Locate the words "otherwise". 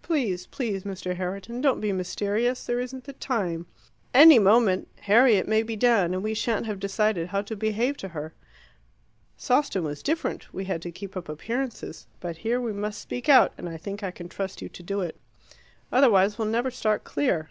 15.92-16.38